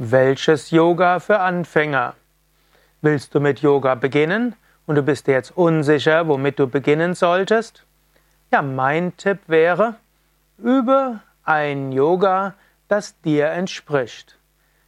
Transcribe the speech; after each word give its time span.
Welches 0.00 0.70
Yoga 0.70 1.18
für 1.18 1.40
Anfänger? 1.40 2.14
Willst 3.02 3.34
du 3.34 3.40
mit 3.40 3.62
Yoga 3.62 3.96
beginnen 3.96 4.54
und 4.86 4.94
du 4.94 5.02
bist 5.02 5.26
dir 5.26 5.32
jetzt 5.32 5.50
unsicher, 5.56 6.28
womit 6.28 6.60
du 6.60 6.68
beginnen 6.68 7.14
solltest? 7.14 7.84
Ja, 8.52 8.62
mein 8.62 9.16
Tipp 9.16 9.40
wäre, 9.48 9.96
übe 10.56 11.18
ein 11.42 11.90
Yoga, 11.90 12.54
das 12.86 13.20
dir 13.22 13.48
entspricht. 13.48 14.38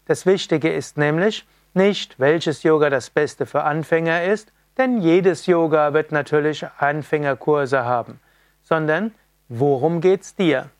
Das 0.06 0.26
Wichtige 0.26 0.72
ist 0.72 0.96
nämlich 0.96 1.44
nicht, 1.74 2.20
welches 2.20 2.62
Yoga 2.62 2.88
das 2.88 3.10
Beste 3.10 3.46
für 3.46 3.64
Anfänger 3.64 4.22
ist, 4.22 4.52
denn 4.78 4.98
jedes 4.98 5.46
Yoga 5.46 5.92
wird 5.92 6.12
natürlich 6.12 6.64
Anfängerkurse 6.78 7.84
haben, 7.84 8.20
sondern 8.62 9.12
worum 9.48 10.00
geht's 10.00 10.36
dir? 10.36 10.70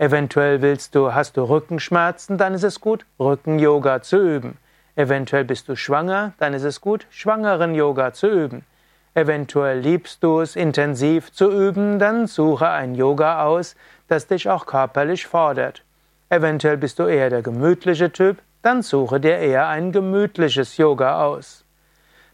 Eventuell 0.00 0.62
willst 0.62 0.94
du, 0.94 1.12
hast 1.12 1.36
du 1.36 1.42
Rückenschmerzen, 1.42 2.38
dann 2.38 2.54
ist 2.54 2.62
es 2.62 2.80
gut, 2.80 3.04
Rücken-Yoga 3.18 4.00
zu 4.00 4.16
üben. 4.16 4.56
Eventuell 4.96 5.44
bist 5.44 5.68
du 5.68 5.76
schwanger, 5.76 6.32
dann 6.38 6.54
ist 6.54 6.62
es 6.62 6.80
gut, 6.80 7.06
Schwangeren-Yoga 7.10 8.14
zu 8.14 8.28
üben. 8.28 8.64
Eventuell 9.12 9.78
liebst 9.80 10.24
du 10.24 10.40
es 10.40 10.56
intensiv 10.56 11.30
zu 11.32 11.50
üben, 11.52 11.98
dann 11.98 12.26
suche 12.26 12.70
ein 12.70 12.94
Yoga 12.94 13.44
aus, 13.44 13.76
das 14.08 14.26
dich 14.26 14.48
auch 14.48 14.64
körperlich 14.64 15.26
fordert. 15.26 15.84
Eventuell 16.30 16.78
bist 16.78 16.98
du 16.98 17.02
eher 17.02 17.28
der 17.28 17.42
gemütliche 17.42 18.10
Typ, 18.10 18.38
dann 18.62 18.80
suche 18.80 19.20
dir 19.20 19.36
eher 19.36 19.68
ein 19.68 19.92
gemütliches 19.92 20.78
Yoga 20.78 21.22
aus. 21.22 21.66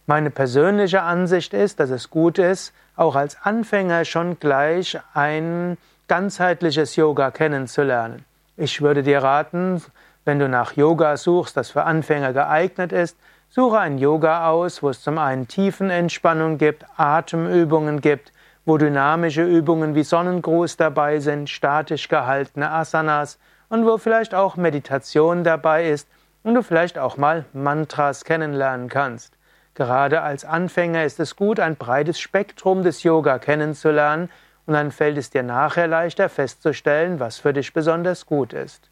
Meine 0.07 0.31
persönliche 0.31 1.03
Ansicht 1.03 1.53
ist, 1.53 1.81
dass 1.81 1.91
es 1.91 2.11
gut 2.11 2.39
ist, 2.39 2.73
auch 2.95 3.17
als 3.17 3.37
Anfänger 3.43 4.05
schon 4.05 4.39
gleich 4.39 5.01
ein 5.15 5.77
ganzheitliches 6.09 6.97
Yoga 6.97 7.31
kennenzulernen. 7.31 8.25
Ich 8.57 8.81
würde 8.81 9.03
dir 9.03 9.23
raten, 9.23 9.83
wenn 10.25 10.39
du 10.39 10.49
nach 10.49 10.73
Yoga 10.73 11.17
suchst, 11.17 11.57
das 11.57 11.71
für 11.71 11.85
Anfänger 11.85 12.33
geeignet 12.33 12.93
ist, 12.93 13.17
suche 13.49 13.79
ein 13.79 13.99
Yoga 13.99 14.49
aus, 14.49 14.83
wo 14.83 14.91
es 14.91 15.03
zum 15.03 15.19
einen 15.19 15.49
Tiefenentspannung 15.49 16.59
gibt, 16.59 16.85
Atemübungen 16.97 18.01
gibt, 18.01 18.33
wo 18.65 18.79
dynamische 18.79 19.45
Übungen 19.45 19.95
wie 19.95 20.03
Sonnengruß 20.03 20.77
dabei 20.77 21.21
sind, 21.21 21.51
statisch 21.51 22.09
gehaltene 22.09 22.71
Asanas 22.71 23.39
und 23.69 23.87
wo 23.87 23.99
vielleicht 23.99 24.35
auch 24.35 24.57
Meditation 24.57 25.45
dabei 25.45 25.89
ist 25.89 26.09
und 26.43 26.55
du 26.55 26.63
vielleicht 26.63 26.99
auch 26.99 27.17
mal 27.17 27.45
Mantras 27.53 28.25
kennenlernen 28.25 28.89
kannst. 28.89 29.35
Gerade 29.75 30.23
als 30.23 30.45
Anfänger 30.45 31.05
ist 31.05 31.21
es 31.21 31.37
gut, 31.37 31.61
ein 31.61 31.77
breites 31.77 32.19
Spektrum 32.19 32.83
des 32.83 33.03
Yoga 33.03 33.39
kennenzulernen 33.39 34.31
und 34.67 34.75
dann 34.75 34.91
fällt 34.91 35.17
es 35.17 35.31
dir 35.31 35.43
nachher 35.43 35.87
leichter 35.87 36.29
festzustellen, 36.29 37.21
was 37.21 37.39
für 37.39 37.53
dich 37.53 37.73
besonders 37.73 38.27
gut 38.27 38.53
ist. 38.53 38.91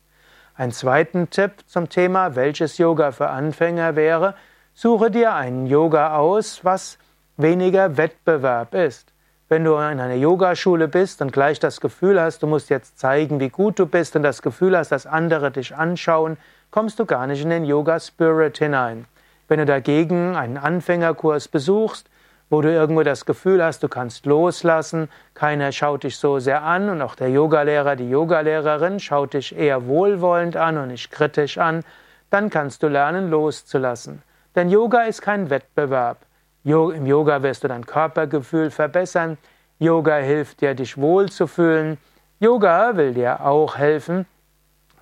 Ein 0.56 0.70
zweiten 0.70 1.31
Tipp 1.31 1.53
zum 1.66 1.89
Thema, 1.89 2.36
welches 2.36 2.78
Yoga 2.78 3.11
für 3.11 3.28
Anfänger 3.28 3.97
wäre, 3.97 4.34
suche 4.72 5.11
dir 5.11 5.34
einen 5.34 5.66
Yoga 5.66 6.16
aus, 6.16 6.64
was 6.64 6.98
weniger 7.36 7.97
Wettbewerb 7.97 8.75
ist. 8.75 9.12
Wenn 9.48 9.64
du 9.64 9.75
in 9.75 10.00
einer 10.00 10.14
Yogaschule 10.14 10.89
bist 10.89 11.20
und 11.20 11.33
gleich 11.33 11.58
das 11.58 11.81
Gefühl 11.81 12.20
hast, 12.20 12.42
du 12.42 12.47
musst 12.47 12.70
jetzt 12.70 12.98
zeigen, 12.98 13.41
wie 13.41 13.50
gut 13.50 13.78
du 13.78 13.86
bist 13.86 14.16
und 14.16 14.22
das 14.22 14.42
Gefühl 14.42 14.77
hast, 14.77 14.91
dass 14.91 15.06
andere 15.06 15.50
dich 15.50 15.77
anschauen, 15.77 16.38
kommst 16.70 16.98
du 16.98 17.05
gar 17.05 17.27
nicht 17.27 17.42
in 17.42 17.50
den 17.50 17.64
Yoga 17.64 18.00
Spirit 18.00 18.59
hinein. 18.59 19.06
Wenn 19.48 19.59
du 19.59 19.66
dagegen 19.66 20.34
einen 20.36 20.56
Anfängerkurs 20.56 21.48
besuchst, 21.48 22.09
wo 22.50 22.61
du 22.61 22.70
irgendwo 22.70 23.03
das 23.03 23.25
Gefühl 23.25 23.62
hast, 23.64 23.83
du 23.83 23.89
kannst 23.89 24.27
loslassen, 24.27 25.09
keiner 25.34 25.73
schaut 25.73 26.05
dich 26.05 26.17
so 26.17 26.39
sehr 26.39 26.62
an 26.62 26.89
und 26.89 27.03
auch 27.03 27.14
der 27.14 27.31
Yogalehrer, 27.31 27.97
die 27.97 28.09
Yogalehrerin 28.09 29.00
schaut 29.00 29.34
dich 29.34 29.56
eher 29.56 29.87
wohlwollend 29.87 30.56
an 30.56 30.78
und 30.78 30.89
nicht 30.89 31.11
kritisch 31.11 31.59
an, 31.59 31.83
dann 32.31 32.50
kannst 32.50 32.83
du 32.83 32.89
lernen 32.89 33.31
loszulassen. 33.31 34.22
Denn 34.55 34.69
Yoga 34.69 35.03
ist 35.03 35.22
kein 35.22 35.50
Wettbewerb. 35.50 36.19
Im 36.62 37.06
Yoga 37.06 37.42
wirst 37.42 37.65
du 37.65 37.69
dein 37.69 37.84
Körpergefühl 37.84 38.70
verbessern. 38.70 39.37
Yoga 39.78 40.16
hilft 40.16 40.60
dir, 40.60 40.75
dich 40.75 40.97
wohlzufühlen. 40.97 41.99
Yoga 42.38 42.97
will 42.97 43.15
dir 43.15 43.44
auch 43.44 43.77
helfen, 43.77 44.27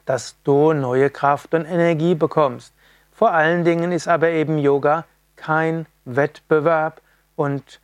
dass 0.07 0.37
du 0.43 0.73
neue 0.73 1.11
Kraft 1.11 1.55
und 1.55 1.67
Energie 1.67 2.15
bekommst. 2.15 2.73
Vor 3.13 3.33
allen 3.33 3.65
Dingen 3.65 3.93
ist 3.93 4.09
aber 4.09 4.31
eben 4.31 4.59
Yoga 4.59 5.05
kein 5.37 5.87
Wettbewerb, 6.05 7.02
und 7.37 7.81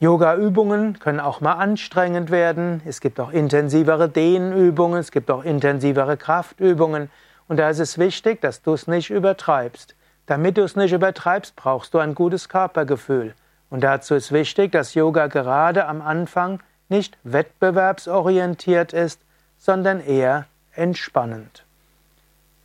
Yoga-Übungen 0.00 0.98
können 0.98 1.20
auch 1.20 1.40
mal 1.40 1.54
anstrengend 1.54 2.30
werden. 2.30 2.82
Es 2.84 3.00
gibt 3.00 3.20
auch 3.20 3.30
intensivere 3.30 4.08
Dehnübungen, 4.08 4.98
es 4.98 5.12
gibt 5.12 5.30
auch 5.30 5.44
intensivere 5.44 6.16
Kraftübungen. 6.16 7.10
Und 7.48 7.58
da 7.58 7.70
ist 7.70 7.78
es 7.78 7.98
wichtig, 7.98 8.40
dass 8.40 8.62
du 8.62 8.74
es 8.74 8.86
nicht 8.86 9.10
übertreibst. 9.10 9.94
Damit 10.26 10.56
du 10.56 10.62
es 10.62 10.76
nicht 10.76 10.92
übertreibst, 10.92 11.54
brauchst 11.56 11.94
du 11.94 11.98
ein 11.98 12.14
gutes 12.14 12.48
Körpergefühl. 12.48 13.34
Und 13.70 13.82
dazu 13.82 14.14
ist 14.14 14.32
wichtig, 14.32 14.72
dass 14.72 14.94
Yoga 14.94 15.26
gerade 15.26 15.86
am 15.86 16.02
Anfang 16.02 16.60
nicht 16.88 17.16
wettbewerbsorientiert 17.24 18.92
ist, 18.92 19.20
sondern 19.58 20.00
eher 20.00 20.46
entspannend. 20.72 21.64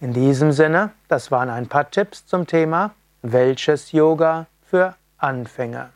In 0.01 0.13
diesem 0.13 0.51
Sinne, 0.51 0.91
das 1.07 1.31
waren 1.31 1.49
ein 1.49 1.67
paar 1.67 1.89
Tipps 1.89 2.25
zum 2.25 2.47
Thema, 2.47 2.91
welches 3.21 3.91
Yoga 3.91 4.47
für 4.65 4.95
Anfänger. 5.17 5.89